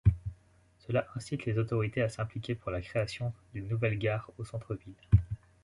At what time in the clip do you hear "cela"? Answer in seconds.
0.79-1.05